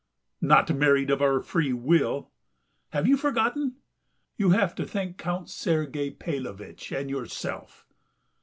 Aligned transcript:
"Not 0.41 0.75
married 0.75 1.11
of 1.11 1.21
our 1.21 1.39
free 1.41 1.73
will.... 1.73 2.31
Have 2.89 3.07
you 3.07 3.17
forgotten? 3.17 3.75
You 4.35 4.49
have 4.49 4.73
to 4.77 4.83
thank 4.87 5.19
Count 5.19 5.47
Sergey 5.47 6.09
Paylovitch 6.09 6.91
and 6.91 7.07
yourself. 7.07 7.85